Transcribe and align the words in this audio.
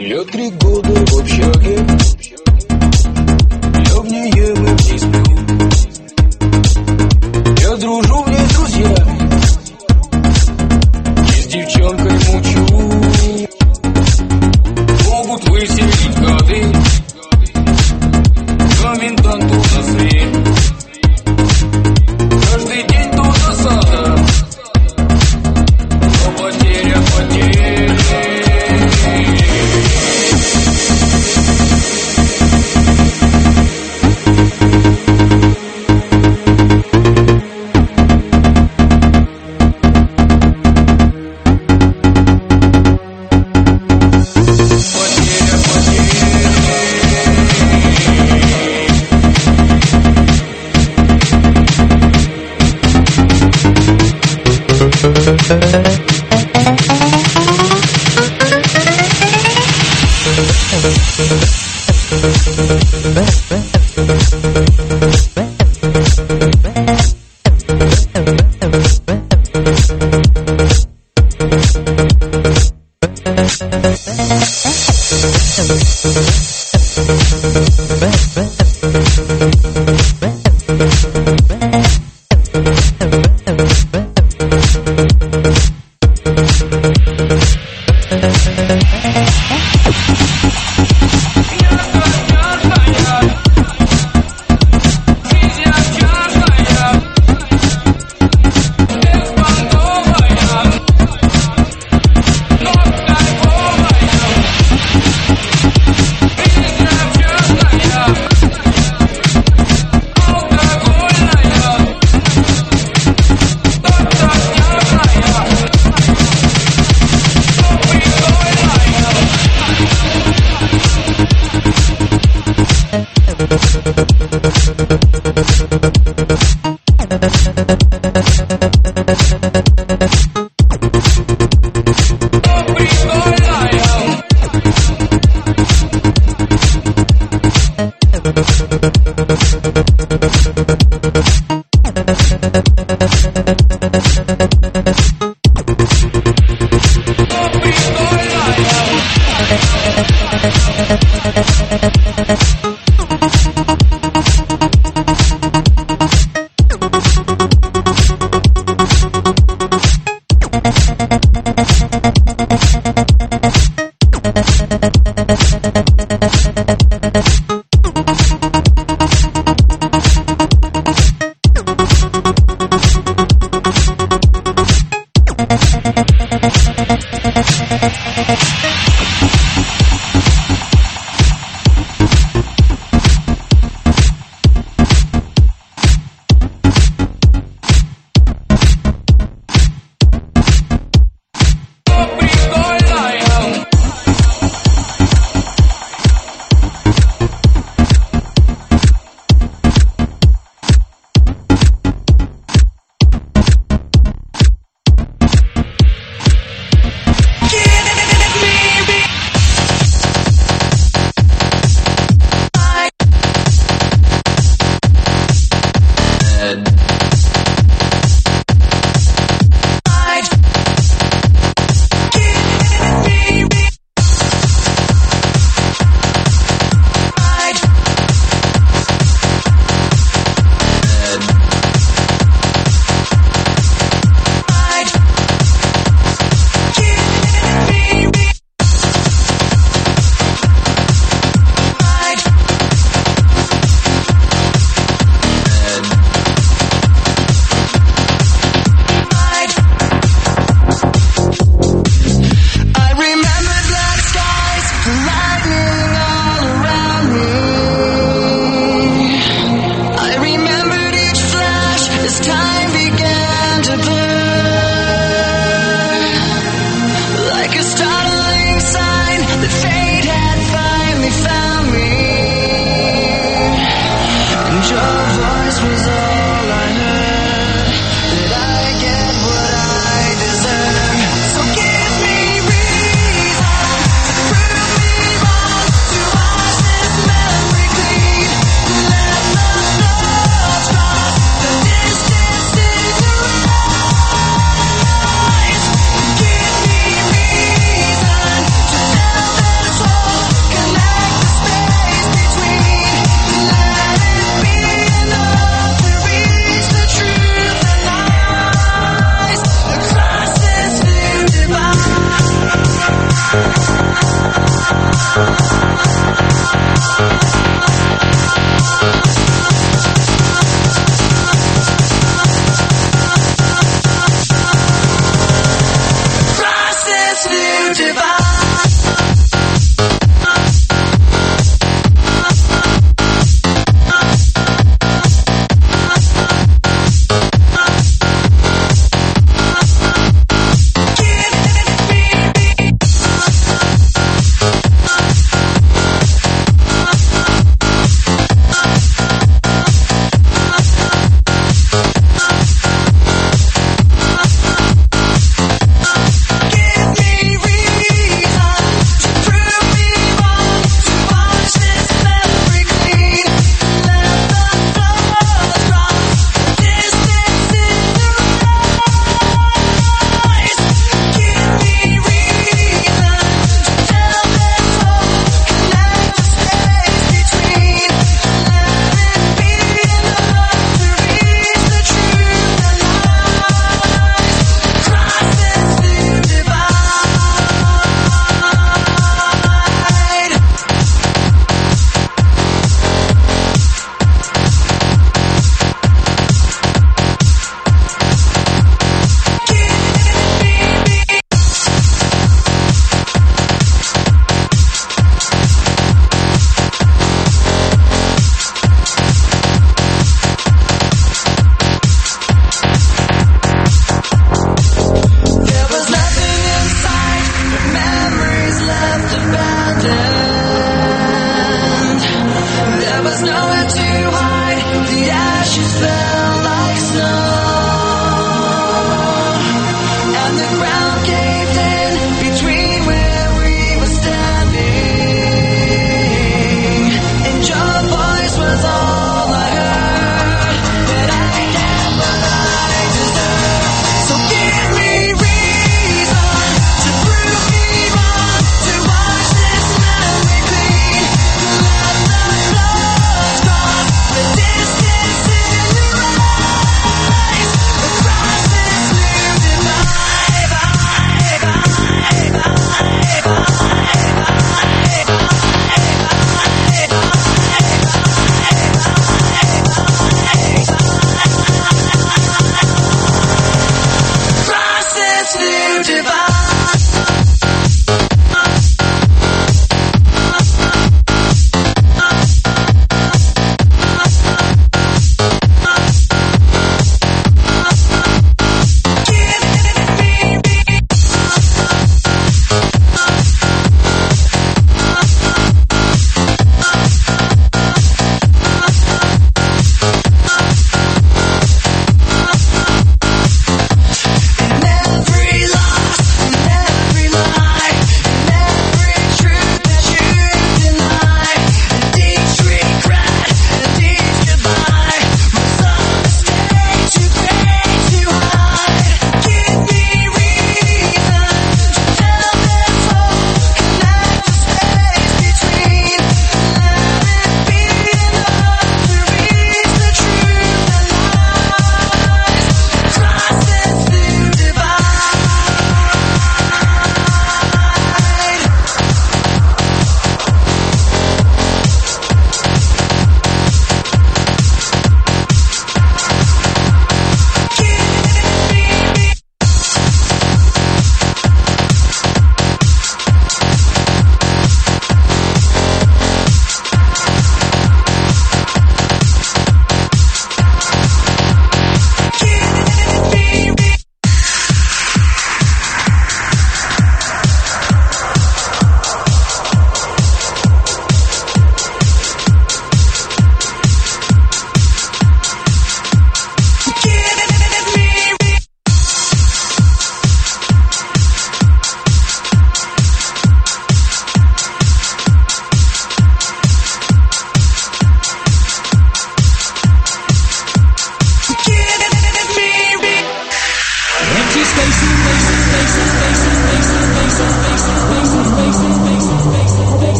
Я 0.00 0.22
три 0.22 0.48
года 0.50 0.90
в 0.90 1.18
общаге. 1.18 1.76
Я 3.84 4.00
в 4.00 4.06
ней 4.06 4.30
и 4.30 4.52
в 4.52 4.60
ней 4.62 4.98
сплю 4.98 5.57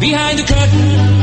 behind 0.00 0.38
the 0.38 0.42
curtain. 0.42 1.15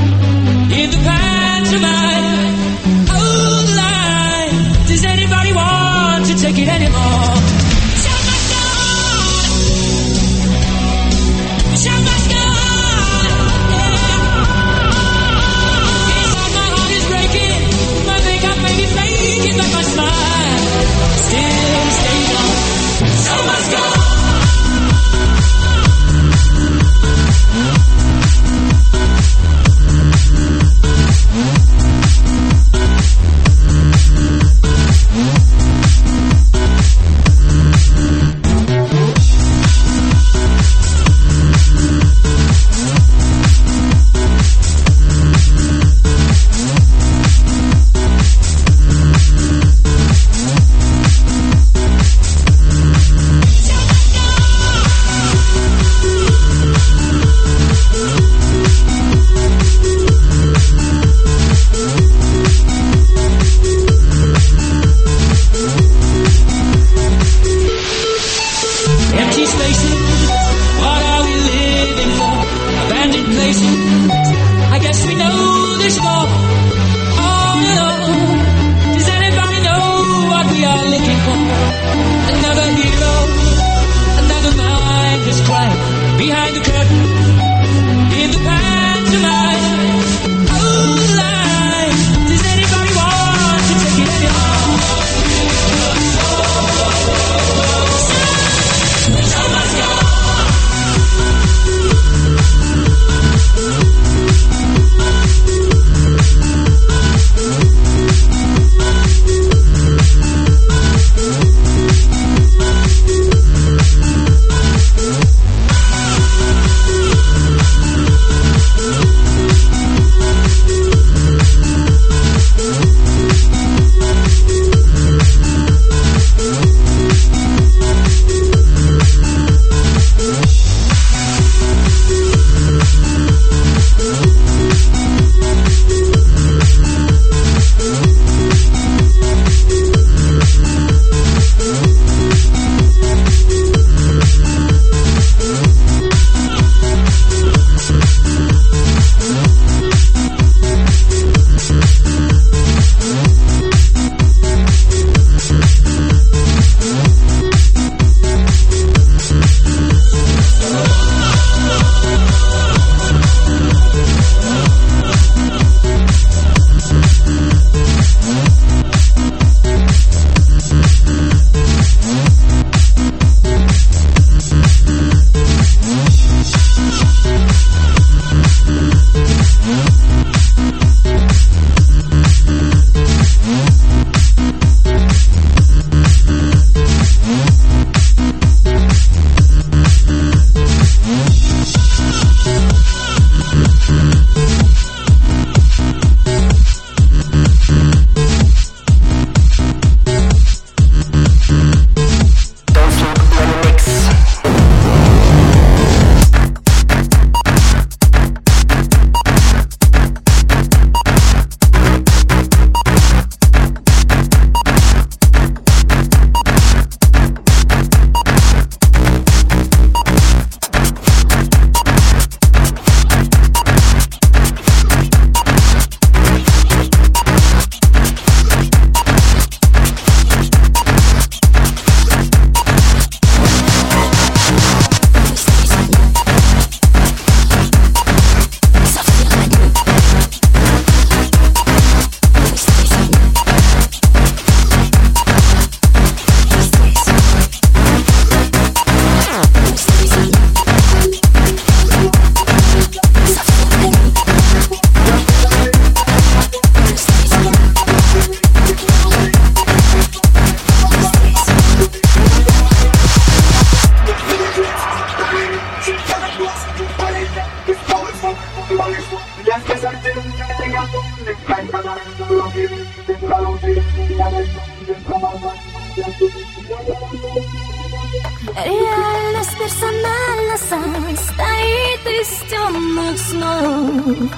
Реальность 278.66 279.58
персонально 279.58 280.58
состоит 280.58 282.06
из 282.06 282.50
темных 282.50 283.18
снов. 283.18 284.32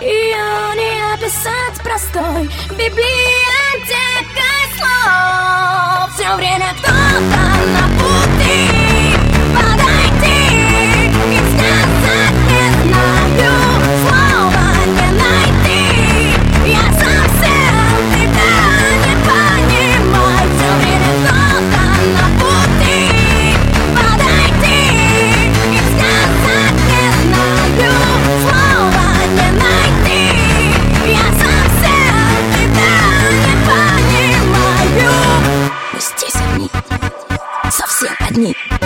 Ее 0.00 0.74
не 0.74 1.14
описать 1.14 1.80
простой 1.84 2.50
библиотекой 2.70 3.04
слов. 4.76 6.14
Все 6.16 6.34
время 6.34 6.74
кто-то 6.80 7.42
на 7.70 7.84
пути 8.00 8.83
你。 38.36 38.83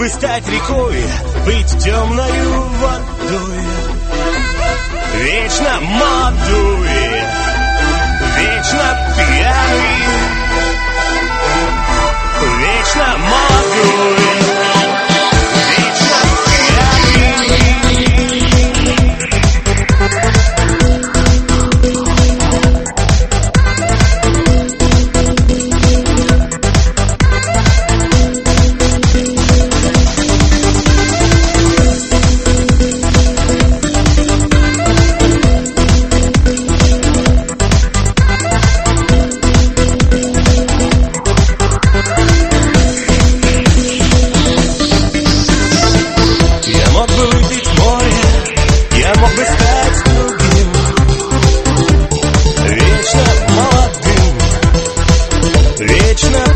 Бы 0.00 0.08
стать 0.08 0.48
рекой, 0.48 0.96
быть 1.44 1.84
темною 1.84 2.62
водой, 2.80 3.60
Вечно 5.18 5.78
молодой, 5.82 6.88
вечно 8.38 9.14
пьяный, 9.14 10.06
вечно 12.60 13.18
молодой. 13.18 14.49
Kitchen 56.20 56.49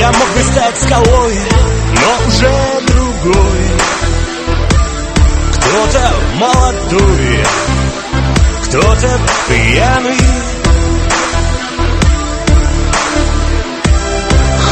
Я 0.00 0.10
мог 0.12 0.28
бы 0.34 0.42
стать 0.42 0.78
скалой, 0.80 1.34
но 1.92 2.26
уже 2.26 2.50
другой. 2.86 3.70
Кто-то 5.52 6.14
молодой, 6.36 7.44
кто-то 8.64 9.20
пьяный. 9.46 10.16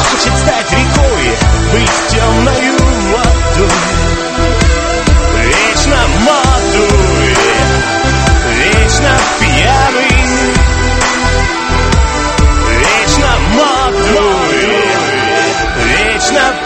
Хочет 0.09 0.39
стать 0.39 0.73
рекой, 0.73 1.37
быть 1.73 1.91
темною 2.09 2.79
водой. 3.13 3.98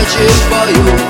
удачи 0.00 0.28
в 0.28 0.50
бою 0.50 1.09